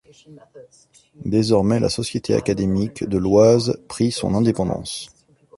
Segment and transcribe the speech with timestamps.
[1.25, 5.11] Désormais la Société académique de l'Oise prit son indépendance.